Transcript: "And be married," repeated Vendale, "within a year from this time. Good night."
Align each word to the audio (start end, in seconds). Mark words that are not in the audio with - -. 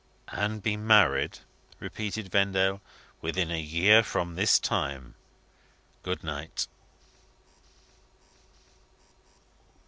"And 0.29 0.63
be 0.63 0.77
married," 0.77 1.37
repeated 1.79 2.31
Vendale, 2.31 2.81
"within 3.21 3.51
a 3.51 3.59
year 3.61 4.01
from 4.01 4.33
this 4.33 4.57
time. 4.57 5.13
Good 6.01 6.23
night." 6.23 6.65